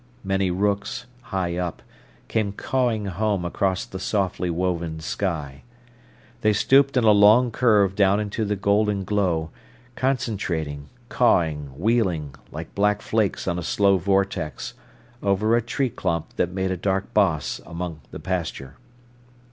[0.23, 1.83] Many rooks, high up,
[2.27, 5.61] came cawing home across the softly woven sky.
[6.41, 9.51] They stooped in a long curve down into the golden glow,
[9.95, 14.73] concentrating, cawing, wheeling, like black flakes on a slow vortex,
[15.21, 18.77] over a tree clump that made a dark boss among the pasture.